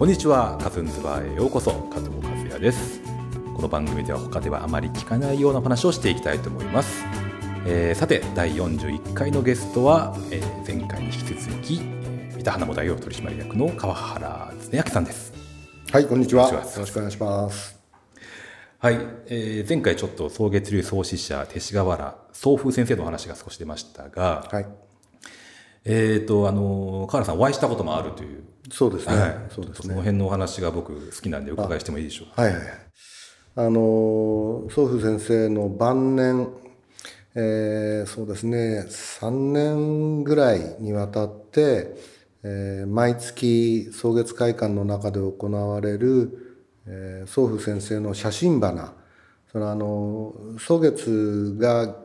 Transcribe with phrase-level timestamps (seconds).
[0.00, 0.56] こんにちは。
[0.56, 1.72] カズンズバーへようこそ。
[1.92, 3.02] 加藤和也です。
[3.54, 7.04] この番組では他ではあまり聞かないような話をしていきたいと思います、
[7.66, 15.34] えーさて第41回のゲストは、えー前回に引き続き、えー、三田花も代表取締役の川原恒明さんです。
[15.92, 16.48] はい、こんにちは。
[16.48, 17.78] よろしくお願いします。
[18.78, 18.94] はい、
[19.26, 24.66] えー前回ちょっと草月流創始者勅使河原総風先生のお話が少し出ましたが、はい、
[25.84, 29.16] えっ、とあの川原さんお会いしたこともあるというそうですね。
[29.16, 30.00] はい、そうですちょっとそのね。
[30.00, 32.42] 辺のお話が僕好きなんでお伺いしてもいいでしょうか？
[32.42, 32.62] はいはい。
[33.56, 36.48] あの祖父先生の晩年、
[37.34, 41.96] えーそうですね、3年ぐらいにわたって、
[42.42, 48.94] えー毎月草月会館の中で行われる、えー祖父先生の写真花、
[49.52, 51.96] そのあの草月が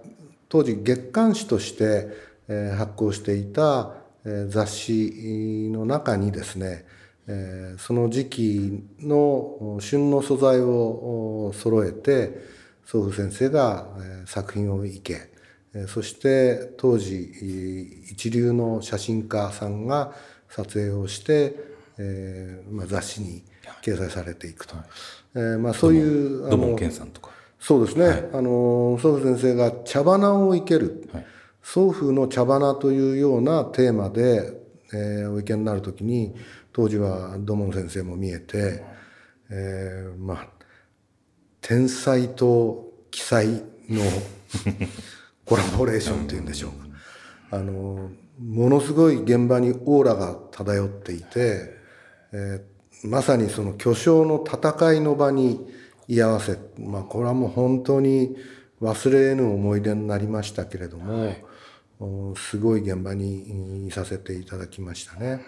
[0.50, 2.08] 当時月刊誌として、
[2.48, 4.05] えー発行していた、えー
[4.50, 6.86] 雑誌の中にですね、
[7.28, 12.40] えーその時期のお旬の素材をお揃えて
[12.86, 15.30] 祖父先生が、えー作品を生け、
[15.76, 20.14] えーそして当時えー一流の写真家さんが
[20.50, 21.56] 撮影をして、
[22.00, 23.44] えーまあ、雑誌に
[23.84, 24.76] 掲載されていくと、
[25.36, 27.30] えーまあ、そういうあ土門の健さんとか？
[27.60, 31.26] そうですね、あの祖父先生が茶花を生ける、はい
[31.66, 34.62] 祖父の茶花というようなテーマで、
[34.94, 36.36] えーお生けになるときに
[36.72, 38.84] 当時は土門先生も見えて、
[39.50, 40.48] えーまあ
[41.62, 44.04] 天才と奇才の
[45.44, 46.72] コラボレーションっていうんでしょう
[47.50, 51.74] か、あのものすごい現場にオーラが漂っていて、
[52.32, 55.68] えーまさにその巨匠の戦いの場に
[56.08, 58.36] 居合わせ、まあ、これはもう本当に
[58.82, 61.36] 忘れぬ思い出になりましたけれども、お
[62.36, 65.42] すごい現場にいさせていただきましたね。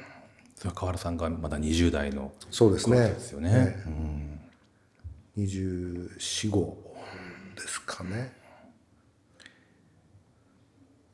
[0.56, 2.97] それは河原さんがまだ20代のそうですね。
[2.97, 3.84] ですよね。
[3.85, 4.40] うん
[5.38, 6.75] 24、5
[7.56, 8.34] ですかね。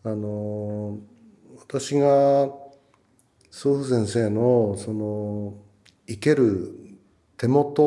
[0.06, 0.98] あの
[1.60, 2.50] 私が
[3.52, 5.54] 祖父先生のその
[6.08, 6.74] 生ける
[7.38, 7.84] 手元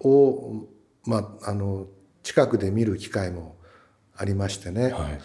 [0.00, 0.66] を、
[1.04, 1.86] まあ、あの
[2.22, 3.56] 近くで見る機会も
[4.16, 5.20] ありましてね、はい。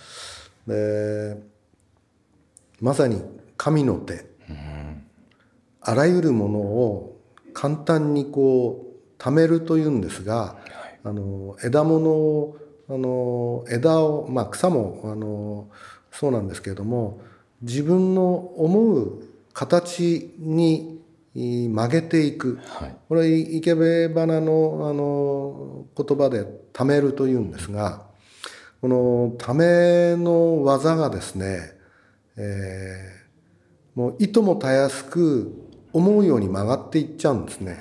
[0.68, 1.38] で
[2.80, 3.22] まさに
[3.58, 4.26] 神の手、
[5.82, 7.20] あらゆるものを
[7.54, 10.58] 簡単にこう貯めるというんですが、
[11.04, 12.58] あの枝物を
[12.90, 15.70] あの枝を、まあ、草もあの
[16.12, 17.22] そうなんですけれども
[17.62, 19.24] 自分の思う
[19.54, 21.00] 形に
[21.34, 22.96] い曲げていく、はい。
[23.08, 28.06] これ池辺花のあの言葉で「ためる」というんですが
[28.82, 31.72] このための技がですね、
[32.38, 33.22] えー
[33.96, 35.54] もういともたやすく
[35.92, 37.78] 思うように曲がっていっちゃうんですね。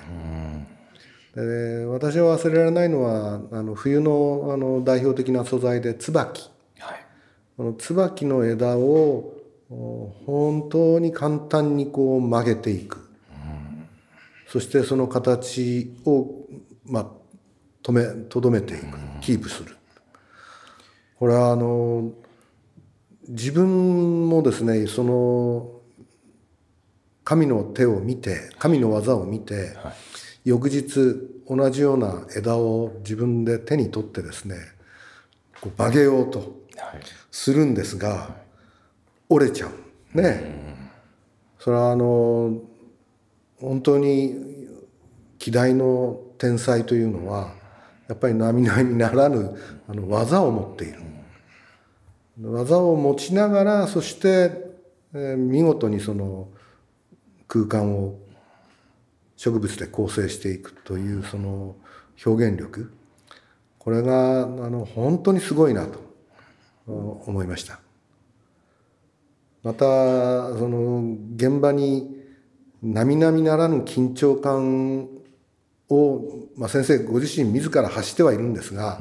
[1.34, 6.50] で私は忘れられないのはあの冬のあの代表的な素材で椿。
[6.80, 7.06] はい。
[7.56, 9.34] この椿の枝を
[9.70, 13.08] お本当に簡単にこう曲げていく、
[14.48, 16.26] そしてその形を
[16.84, 17.06] まあ
[17.84, 19.76] 止めとどめていくキープする
[21.20, 22.10] これはあの
[23.28, 25.70] 自分もですねその
[27.22, 29.94] 神の手を見て神の技を見て、はい。
[30.46, 31.16] 翌日
[31.46, 34.56] 同じような枝を自分で手に取ってですね
[35.60, 36.50] こう曲げようとはい。
[37.30, 38.34] するんですが、
[39.28, 40.18] 折れちゃう。
[40.20, 40.54] ね、
[41.58, 42.58] それはあの
[43.60, 44.34] 本当に
[45.38, 47.59] 希代の天才というのは
[48.10, 49.56] やっぱり並々ならぬ
[49.86, 51.00] あの技を持っている、
[52.42, 54.50] 技を持ちながらそして、
[55.14, 56.48] えー見事にその
[57.46, 58.18] 空間を
[59.36, 61.76] 植物で構成していくというその
[62.26, 62.92] 表現力。
[63.78, 66.00] これがあの本当にすごいなと
[66.88, 67.78] 思いました。
[69.62, 69.84] また
[70.58, 72.10] その現場に
[72.82, 75.08] 並々ならぬ緊張感
[75.90, 79.00] を、まあ、先生ご自身自ら発してはいるんですが、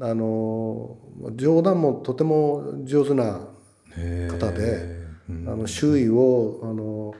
[0.00, 0.98] あの
[1.34, 3.40] 冗談もとても上手な
[4.30, 7.14] 方で、あの周囲をあの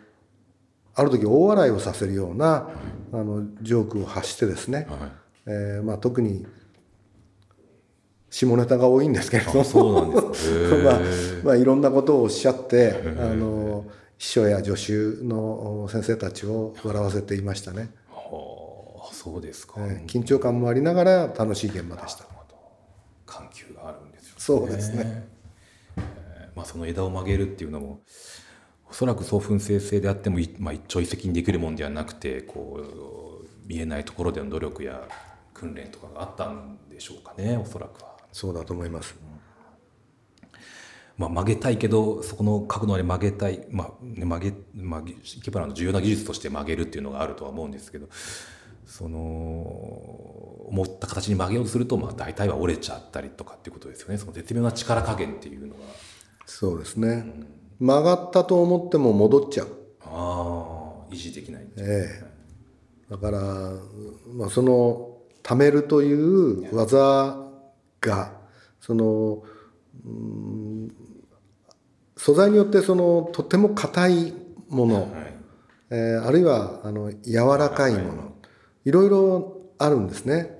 [0.94, 2.70] ある時大笑いをさせるような
[3.12, 5.10] あのジョークを発してですね、はい。
[5.46, 6.44] えーまあ、特に
[8.30, 9.62] 下ネタが多いんですけれども。
[10.84, 11.00] まあ
[11.44, 13.84] まあ、いろんなことをおっしゃってあの
[14.18, 17.90] 秘書や助手の先生たちを笑わせていましたね、はあ、
[19.26, 19.74] そうですか。
[19.78, 22.26] えー緊張感もありながら楽しい現場でした
[23.26, 24.34] 緩急があるんですよね。
[24.38, 25.26] そうですね
[25.96, 28.02] えーまあその枝を曲げるっていうのも
[28.92, 32.80] そらく送風生成であっても、まあ、一朝一夕にできるもんではなくてこ
[33.42, 35.08] う見えないところでの努力や
[35.52, 38.16] 訓練とかがあったんでしょうかねおそらくは。
[38.30, 39.16] そうだと思います。
[41.18, 48.08] まあ、曲げたいけどそこの角度まで曲げたい、まあ、曲げ曲げ生け花の重要な技術として曲げるっていうのがあるとは思うんですけど
[48.86, 54.18] その思った形に曲げようとすると、まあ、大体は折れちゃったりとかっていうことですよね。
[54.18, 55.80] その絶妙な力加減っていうのが。
[56.46, 57.46] そうですね、うん、
[57.80, 59.68] 曲がったと思っても戻っちゃう。
[60.02, 63.10] ああ維持できないええ。
[63.10, 63.40] だから、
[64.32, 67.36] まあ、その貯めるという技
[68.00, 68.32] が
[68.80, 69.42] その、
[70.04, 70.92] うん
[72.16, 74.34] 素材によってそのとても硬い
[74.68, 75.12] もの、はい、
[75.90, 78.32] えー、あるいはあの柔らかいもの
[78.86, 80.58] いろいろあるんですね。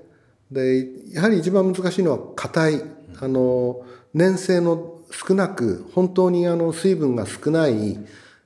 [0.51, 2.81] でやはり一番難しいのは硬い
[3.19, 3.81] あの
[4.13, 7.97] 粘性の少なく本当にあの水分が少ない、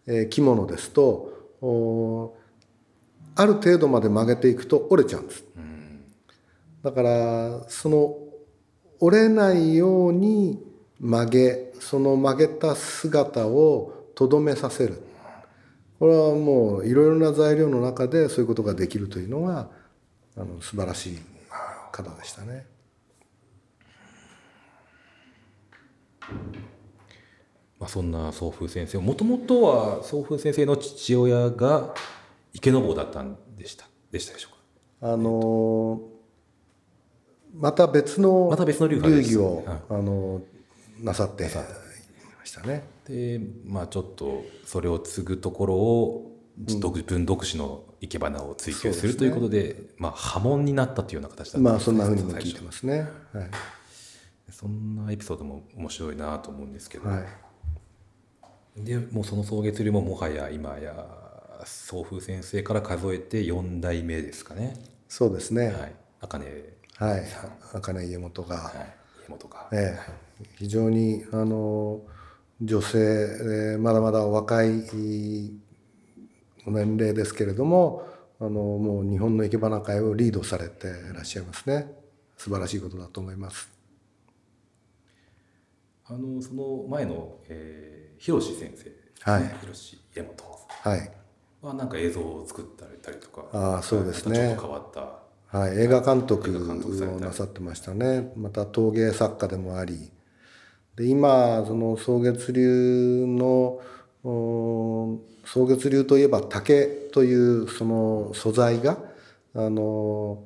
[0.07, 1.31] えー、着物ですと
[3.35, 5.43] ある程度まで曲げていくと折れちゃうんです。
[6.83, 8.17] だからその
[8.99, 10.59] 折れないように
[10.99, 15.01] 曲げその曲げた姿をとどめさせる
[16.01, 19.69] これはもういろいろな材料の中でそういうことができるというのが
[20.35, 21.19] あの素晴らしい
[21.91, 22.65] 方でしたね。
[27.79, 31.93] まあ、そんな送風先生もともとは送風先生の父親が
[32.51, 34.49] 池坊だったんでしたでしたでしょ
[35.01, 35.13] うか？
[35.13, 36.01] あの
[37.53, 40.41] また別のまた別の流儀を、はい、あの
[40.99, 41.61] なさってま
[42.51, 42.83] したね。
[43.07, 46.27] でまあちょっとそれを継ぐところを
[46.57, 53.07] 文独士の生け花を追求するということで、ね、まあ波紋になったというような形だったまあそんなふうにも聞いてますね。
[53.31, 53.49] はい、
[54.51, 57.23] そんなエピソードも面白いなと思うんですけど、は
[58.75, 61.07] い、でもうその草月流ももはや今や
[61.63, 64.75] 送風先生から数えて4代目ですかね。
[65.07, 65.67] そうですね。
[65.67, 65.93] はい。
[66.19, 66.45] 茜
[66.95, 67.23] はい。
[67.73, 68.73] 茜家元が、はい、
[69.23, 72.01] 家元が、ええ、非常にあの
[72.61, 74.69] 女性、えー、まだまだお若い
[76.67, 78.07] 年齢ですけれども
[78.39, 81.91] あのもう日本の生け花界をリードされていらっしゃいますね。
[82.37, 83.69] 素晴らしいことだと思います。
[86.05, 88.91] あのその前の、えー、広志先生、
[89.31, 90.43] はい、広志家元
[90.83, 91.11] はい。
[91.61, 92.65] はなんか映像を作っ
[93.01, 94.35] たりとかああそうですね。
[94.35, 95.57] ちょっと変わった。
[95.57, 98.31] はい、映画監督をなさってましたね。
[98.35, 100.11] また陶芸作家でもあり
[100.95, 103.79] で今その草月流の
[105.43, 108.97] 草月流といえば竹というその素材が
[109.55, 110.43] あの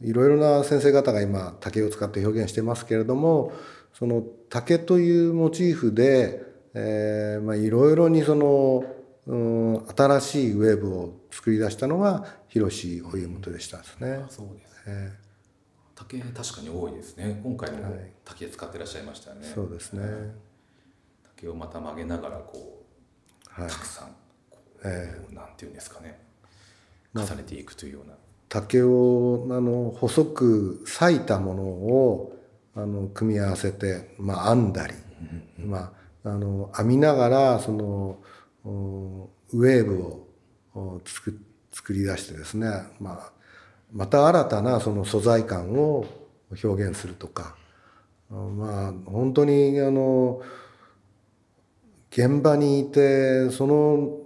[0.00, 3.52] いろいろな先生方が今竹を使って表現してますけれども
[3.92, 6.42] その竹というモチーフで、
[6.74, 8.84] えーまあ、いろいろにその、
[9.26, 14.24] うん、新しいウェーブを作り出したのが広志お家元でしたですね。
[14.28, 15.23] そうですね。
[16.08, 17.40] 竹確かに多いですね。
[17.42, 19.50] 今回も竹使ってらっしゃいましたよね。
[19.54, 20.02] そうですね。
[21.36, 22.84] 竹をまた曲げながらこ
[23.58, 24.08] う、はい、たくさん
[24.50, 26.20] こう、えー、なんていうんですかね
[27.14, 28.14] 重ねていくというような。
[28.48, 32.36] 竹をあの細く裂いたものを
[32.76, 34.94] あの組み合わせて、まあ、編んだり、
[35.58, 35.92] ま
[36.24, 38.18] あ、あの編みながらその
[38.64, 40.26] ウェーブ
[40.74, 41.38] を作
[41.72, 42.68] 作り出してですね、
[43.00, 43.32] まあ、
[43.94, 46.04] また新たなその素材感を
[46.50, 47.56] 表現するとか。
[48.30, 50.42] まあ本当にあの
[52.10, 54.18] 現場にいてその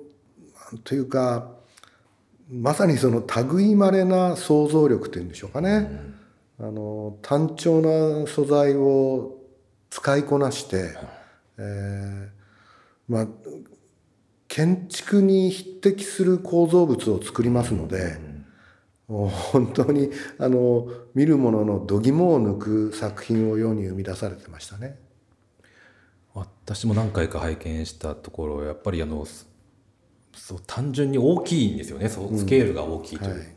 [0.85, 1.51] というか
[2.51, 3.23] まさにその
[3.53, 6.15] 類まれな想像力っていうんでしょうかね、
[6.59, 9.37] うん、あの単調な素材を
[9.91, 10.95] 使いこなして、
[11.59, 12.29] えー、
[13.09, 13.27] まあ
[14.47, 18.28] 建築に匹敵する構造物を作りますので、もう
[19.09, 24.99] 本当にあの見る者の度肝を抜く作品を世に生み出されてましたね。
[26.35, 29.27] 私も何回か拝見したところやっぱりあの
[30.35, 33.49] そう単純に大きいんですよねそうスケールが大きいという、うんはい、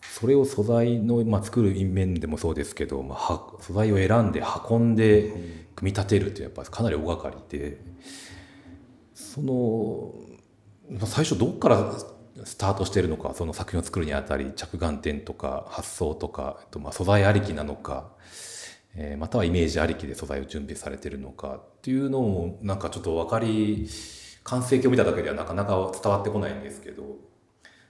[0.00, 5.30] それを素材の、まあ、作る面でもそうですけど、まあ、素材を選んで運んで
[5.76, 7.78] 組み立てるってやっぱかなり大掛かりで。
[9.30, 10.12] その
[11.06, 11.94] 最初どこから
[12.44, 18.10] スタートしてるのかその作品を作るにあたり着眼点とか発想とか、えっと、まあ素材ありきなのか、
[18.94, 23.88] えー、またはイメージありきで素材を準備されてるのかっていうのをなんかちょっと分かり
[24.44, 27.04] 完成形を見ただけではなかなか伝わってこないんですけど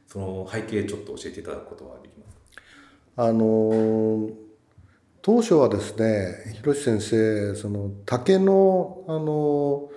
[0.07, 2.37] その背景ちょっと教えていただくことはできます
[3.17, 4.31] あの
[5.23, 9.91] 当初はですね広瀬先生その竹のあの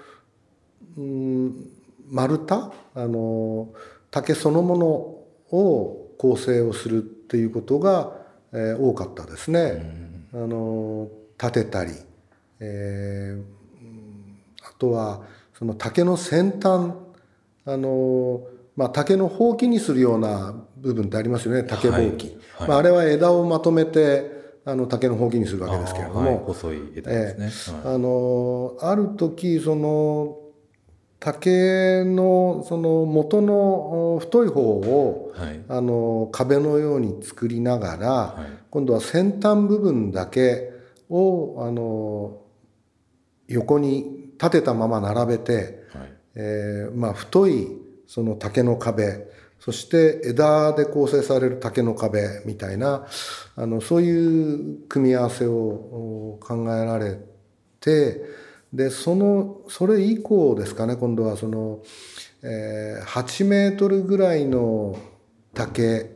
[0.98, 1.70] うん
[2.10, 2.74] 丸太？
[2.96, 3.70] あの
[4.14, 8.16] 竹そのものを構成をするっていうことが、
[8.54, 10.30] えー、多かったですね。
[10.34, 11.10] あの
[11.42, 11.92] 立てたり、
[12.60, 13.44] えー、
[14.62, 15.24] あとは
[15.58, 16.94] その竹の先端
[17.66, 18.44] あの、
[18.76, 21.64] まあ、竹のほうきにするような部分ってありますよね。
[21.64, 22.38] 竹ぼうき、はい。
[22.54, 30.43] はい、まあ、あれは枝をまとめてあの竹のほうきにするわけですけれども、はい、細い枝ですね、えー、あのある時その
[31.24, 40.74] 竹のその元の太い方を、はい、あの壁のように作りながら、はい、今度は先端部分だけ
[41.10, 42.42] をあの
[43.48, 45.54] 横に立てたまま並べて、
[45.94, 47.70] はい、えー、まあ、太い
[48.06, 49.26] その竹の壁
[49.62, 53.08] そして枝で構成される竹の壁みたいな
[53.56, 57.18] あのそういう組み合わせを考えられ
[57.80, 58.43] て。
[58.74, 61.84] でそのそれ以降ですかね今度はその、
[62.42, 64.98] えー、8メートルぐらいの
[65.54, 66.10] 竹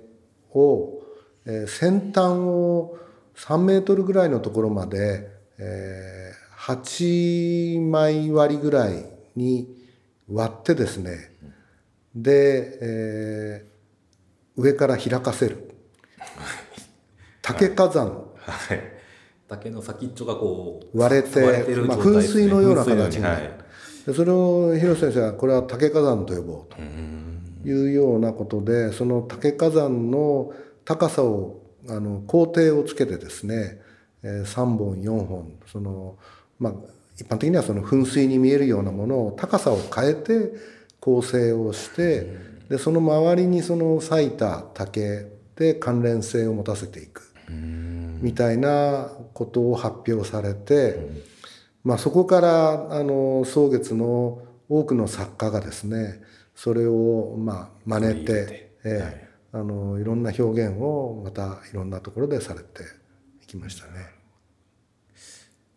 [0.53, 1.03] を、
[1.45, 2.97] えー、先端を
[3.35, 9.67] 3メートルぐらいのところまで、えー、8枚割りぐらいに
[10.27, 11.31] 割ってですね
[12.15, 15.69] で、えー、上から開かせる。
[17.43, 18.96] 竹火山、はい
[19.47, 26.77] 竹の先っちょがこう割れて、ね、まあ、噴水のような形にはい、それを広瀬先生はこれは竹火山と呼ぼうと。
[27.67, 30.53] いうようなことでその竹火山の
[30.85, 33.81] 高さをあの工程をつけてですね、
[34.23, 36.17] えー、3本4本その、
[36.59, 36.73] まあ、
[37.17, 40.53] 一般的にはその噴水に見えるようなものを高さを変えて
[40.99, 42.37] 構成をして
[42.69, 45.25] でその周りにその咲いた竹
[45.55, 47.23] で関連性を持たせていく。
[47.49, 50.97] みたいなことを発表されて、
[51.83, 56.23] まあ、そこからあの草月の多くの作家がですね
[56.55, 62.81] それをまあ真似て、えー、あのいろんな表現をまたいろんなところでされて
[63.43, 64.07] いきましたね。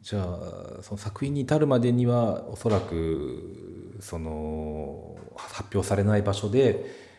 [0.01, 7.11] じゃあその作品に至るまでにはおそらくその発表されない場所で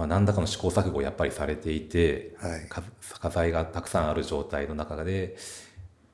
[0.00, 2.66] まあ、何らかの試行錯誤をやっぱりされていて、はい、
[3.20, 5.36] 火災がたくさんある状態の中で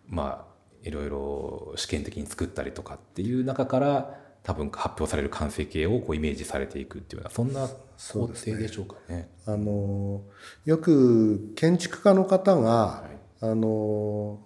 [0.08, 7.68] まあいろいろ試験的に作ったりとかっていう中から多分発表される完成形をこうイメージされていくっていうようなそんな
[8.12, 9.16] 工程でしょうかね。
[9.16, 10.22] ねあの
[10.64, 13.04] よく建築家の方が、は
[13.42, 14.38] い、あの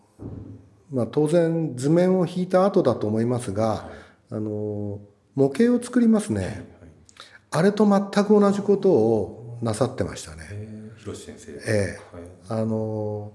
[0.91, 3.91] まあ、当然図面を引いた後だと思いますが、は
[4.33, 5.01] い、あの
[5.37, 6.67] 模型を作りますね。
[7.53, 10.47] あれと全く同じことをなさってましたね。
[10.99, 11.53] 広先生。
[11.53, 11.99] ええ
[12.49, 13.33] あの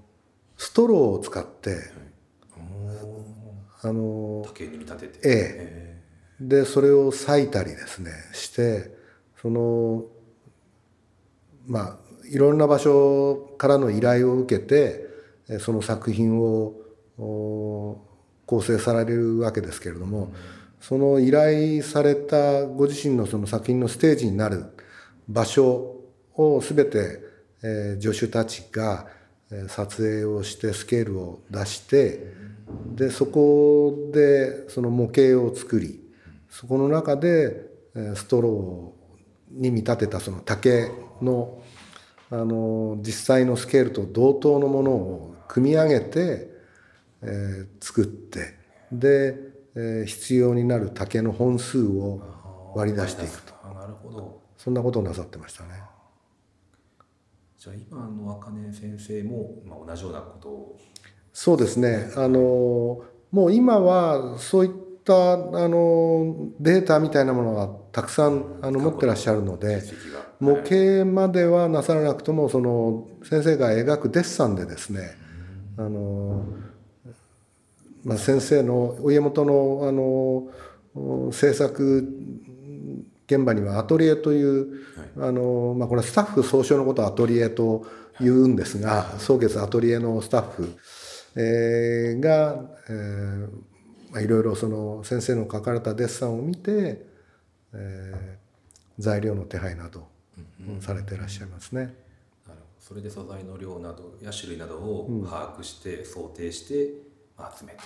[0.56, 1.76] ストローを使って、
[3.82, 5.18] あの竹に見立てて。
[5.24, 5.96] ええ
[6.38, 8.94] でそれを裂いたりですねして
[9.40, 10.04] その
[11.66, 11.96] まあ
[12.28, 15.06] いろんな場所からの依頼を受けて
[15.60, 16.74] その作品を
[17.16, 20.24] 構成されるわけですけれども。
[20.24, 20.34] うん
[20.80, 24.66] その依頼されたご自身のその作品のステージになる
[25.28, 25.96] 場所
[26.34, 27.20] を全て、
[27.62, 29.06] えー、助手たちが
[29.68, 32.32] 撮影をしてスケールを出して
[32.96, 36.00] でそこでその模型を作り
[36.48, 37.66] そこの中で
[38.14, 40.90] ストローに見立てたその竹
[41.22, 41.62] の
[42.28, 46.50] あの実際のスケールと同等のものを組み上げて、
[47.22, 48.56] えー、作って
[48.90, 53.52] でえー、必要になる竹の本数を割り出していくと。
[53.74, 54.42] なるほど。
[54.56, 55.82] そんなことをなさってましたね。
[57.58, 60.78] じゃあ今の茜先生も、まあ、同じようなことを
[61.38, 62.10] そうですね。
[62.16, 64.70] あのもう今はそういっ
[65.04, 65.36] たあ
[65.68, 69.82] のデータみたいなものがたくさんあの持ってらっしゃるので
[70.40, 75.10] 模型まではなさらなくともその先生が描くデッサンでですね
[75.76, 76.46] あの
[78.02, 82.08] まあ、先生のお家元のあの制作
[83.26, 84.70] 現場にはアトリエという、
[85.20, 87.84] はい、あのまあ、これはスタッフ総称のことをアトリエと
[88.22, 90.78] 言うんですが宗月アトリエのスタッフ、
[91.36, 93.48] えー、が、えー
[94.10, 97.06] まあ、いろいろその先生の描かれたデッサンを見て、
[97.74, 100.08] えー、材料の手配など
[100.80, 101.94] されていらっしゃいますね。
[102.78, 106.74] それで素材の量などや種類などを把握して、想定して
[107.58, 107.80] 集めて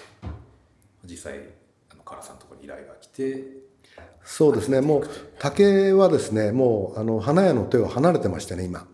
[1.07, 1.38] 実際
[1.90, 3.45] あの唐さんのところに依頼が来て
[4.23, 4.80] そうですね。
[4.83, 5.09] もう。
[5.38, 8.87] 竹はですねもうあの花屋の手を離れてましてね今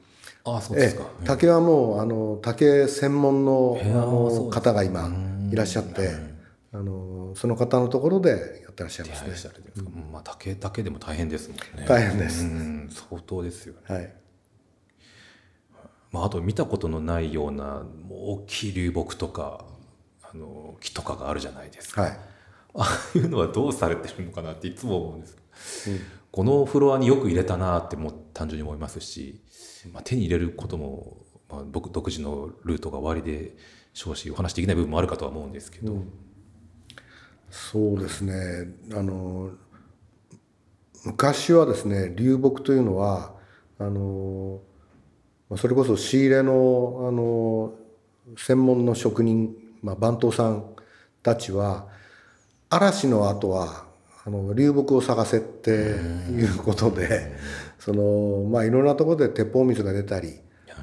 [0.47, 5.11] あそうですか、竹はもうあの竹専門のあの方が今
[5.51, 6.15] いらっしゃって
[6.73, 9.25] あのその方のところでやっってらっしゃいますね。
[9.25, 11.87] 手配したりですか、まあ竹だけでも大変ですもんね。
[11.89, 12.45] 大変です。
[12.45, 12.91] うん。
[12.91, 14.13] 相当ですよね、はい。
[16.13, 19.65] まあ、あと見たことのないようなもう大きい流木とか
[20.23, 22.11] あの木とかがあるじゃないですか、はい。
[22.11, 22.19] あ
[23.15, 25.37] あいうのはどうされてるのかなっていつも思うんです
[25.85, 29.41] けど、このフロアによく入れたなってもう単純に思いますし、
[29.93, 31.17] まあ、手に入れることも、
[31.49, 33.57] まあ、僕独自のルートが終わりで
[33.93, 36.03] しょうしお話できない部分もあるかとは思うんですけど、
[37.51, 38.69] そうですね。
[38.93, 39.51] あの
[41.05, 43.33] 昔はですね流木というのは
[43.79, 44.61] あの
[45.49, 47.75] まあそれこそ仕入れのあの
[48.37, 50.65] 専門の職人、まあ、番頭さん
[51.23, 51.87] たちは
[52.69, 53.87] 嵐の後は
[54.25, 57.37] あの流木を探せっていうことで
[57.87, 60.41] そのまあいろんなところで鉄砲水が出たり、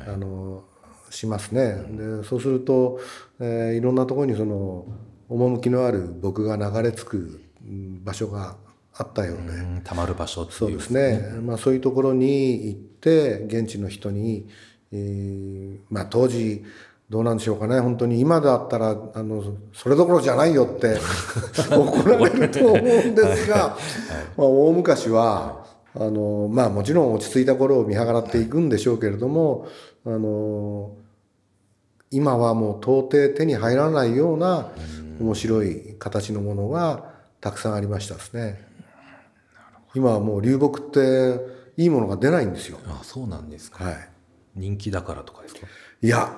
[0.08, 0.64] あの
[1.10, 1.76] しますね。
[1.92, 3.02] でそうすると、
[3.42, 4.86] えーいろんなところにその
[5.28, 8.56] 趣のある木が流れ着くうん場所が
[8.96, 14.48] あったようで、うんたまる場所っていうそうですね、まあ、そういうところに行って現地の人に、
[14.94, 16.64] えーまあ、当時
[17.10, 17.82] どうなんでしょうかね。
[17.82, 19.44] 本当に今だったらあの
[19.74, 20.98] それどころじゃないよって
[21.70, 22.82] 怒られると思うん
[23.14, 23.78] ですが、
[24.38, 25.63] まあ、大昔は
[25.96, 29.68] あの、まあ、もちろん落ち着いた頃を見計らっていくんでしょうけれども
[30.06, 30.96] あの
[32.12, 34.72] 今はもう到底手に入らないような
[35.20, 38.66] 面白い形のものがたくさんありましたですね。
[39.96, 41.40] 今はもう流木って
[41.78, 42.80] いいものが出ないんですよ。
[42.88, 44.10] あそうなんですかはい。
[44.56, 45.68] 人気だからとかですか？
[46.02, 46.36] いや、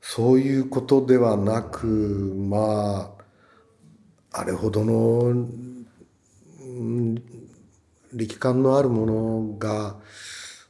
[0.00, 3.14] そういうことではなく、ま
[4.32, 5.32] あ、あれほどの、う
[6.64, 7.22] ん
[8.12, 9.96] 力感のあるものが、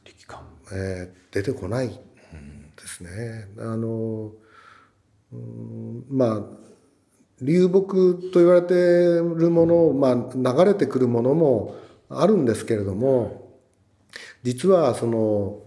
[0.03, 1.95] 力感えー出てこないで
[2.87, 3.47] すね。
[3.59, 4.31] あの、
[5.31, 6.41] うんまあ、
[7.41, 11.75] 流木と言われてるもの、まあ、流れてくるものも
[12.09, 13.49] あるんですけれども、
[14.43, 15.59] 実はその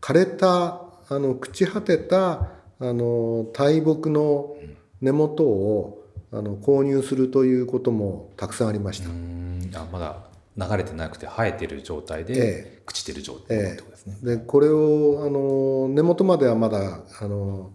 [0.00, 4.56] 枯れたあの朽ち果てたあの大木の
[5.00, 9.08] 根元をあの購入するということもたくさんありました。
[9.08, 17.72] うんあまだ流れてなくて生えてる状態で、え朽ちてる状態ってことですね、でこれをあの根元まではまだあの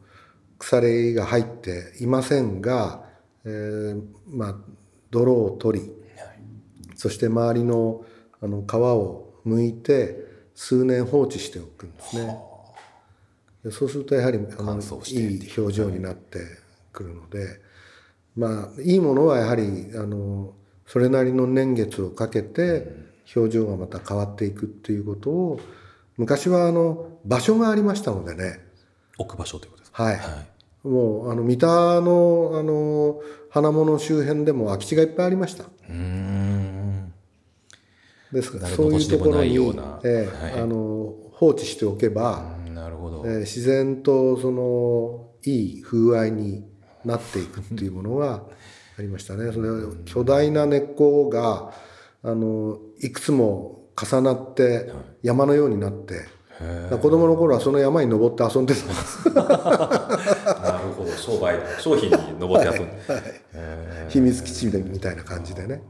[0.58, 3.04] 腐れが入っていませんが、
[3.46, 4.56] えーまあ、
[5.10, 5.91] 泥を取り
[6.96, 8.06] そして周りの
[8.44, 10.17] あの皮を剥いて
[10.56, 12.38] 数年放置しておくんですね。
[13.63, 16.39] でそうするとやはりあのいい表情になって
[16.91, 17.60] くるので、
[18.36, 20.54] まあいいものはやはりあの
[20.91, 22.86] それなりの年月をかけて
[23.34, 25.60] 表情がまた変わっていくっていうことを
[26.17, 28.60] 昔はあの場所がありましたのでね。
[29.17, 30.04] 置く場所ということですか？
[30.04, 30.21] はい、は
[30.84, 30.88] い。
[30.88, 31.67] もうあの三田
[32.01, 35.63] のあの花物周辺でも空き地がいっぱいありました。
[35.63, 37.13] うーん。
[38.34, 39.56] ですから誰そういうところに
[40.04, 40.62] ええはい。
[40.62, 46.65] あの放置しておけば、うんなるほど、えー自然とそのいい風合いに
[47.06, 48.43] なっていくっていうものが
[49.02, 49.52] ありましたね。
[49.52, 51.74] それは巨大な根っこが
[52.24, 54.92] あのいくつも重なって
[55.24, 56.26] 山のようになって、
[56.62, 59.30] へ子供の頃はその山に登って遊んでたんです。
[59.30, 59.48] え なる
[60.96, 61.12] ほど。
[61.14, 62.94] 商売商品に登って遊んで、
[63.56, 65.82] へ秘密基地みたいな感じでね。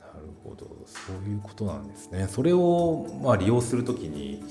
[0.00, 0.66] なるほど。
[0.86, 2.26] そういうことなんですね。
[2.28, 4.42] それをまあ利用するときに、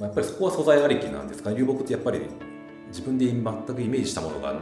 [0.00, 1.50] まあ、やっぱりそこは素材ありきなんですか？
[1.52, 2.20] 流木ってやっぱり
[2.88, 4.54] 自分で全くイメージしたものが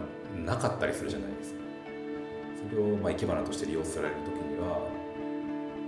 [0.47, 1.62] なかったりするじゃないですか
[2.71, 4.79] それをまあ生け花として利用されるときには、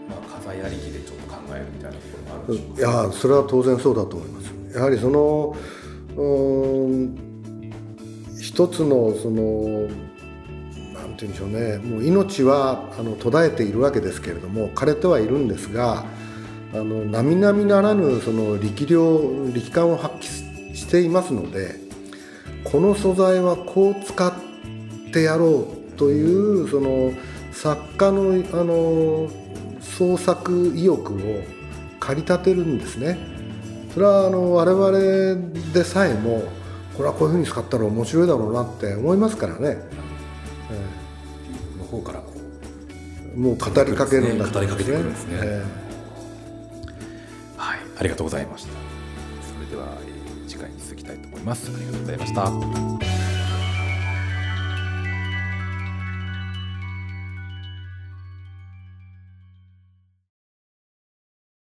[0.08, 2.82] まあ、家財ありきでちょっと考えるみたいなところもあるんでし。
[2.82, 4.54] ょうかいやそれは当然そうだと思います。
[4.74, 5.56] やはりその
[6.16, 7.16] うん
[8.40, 9.88] 一つのその
[10.92, 11.78] なんて言うんでしょうね。
[11.78, 16.04] もう命はあの途絶えているわけですけれども枯れてはいるんですが
[16.74, 21.76] あの並々ならぬその力量力感を発揮していますので
[22.64, 24.32] この素材はこう使っ
[25.12, 27.12] てやろうというその
[27.52, 29.28] 作家のあの
[29.80, 31.42] 創作意欲を
[32.00, 33.18] 駆り立てるんですね。
[33.92, 34.90] それはあの我々
[35.72, 36.42] でさえも
[36.96, 39.78] これはこういうふうに使ったら面白いだろうなって思いますからね。
[41.78, 42.32] 向こうからこ
[43.36, 45.64] うもう語りかけるんだ語りかけてくるんですねえ
[47.56, 48.70] はい、ありがとうございました。
[48.70, 50.14] それでは、えー
[50.46, 51.70] 次回に続きたいと思います。
[51.74, 53.03] ありがとうございました。